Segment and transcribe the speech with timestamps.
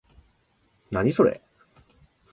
[0.89, 1.43] 何、それ？